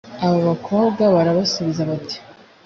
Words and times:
abo 0.25 0.39
bakobwa 0.49 1.03
barabasubiza 1.15 1.81
bati 1.89 2.17